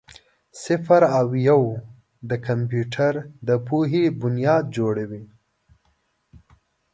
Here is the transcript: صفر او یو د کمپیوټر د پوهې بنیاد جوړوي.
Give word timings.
صفر 0.63 1.01
او 1.19 1.27
یو 1.49 1.61
د 2.29 2.31
کمپیوټر 2.47 3.13
د 3.47 3.49
پوهې 3.67 4.03
بنیاد 4.21 4.63
جوړوي. 4.77 5.23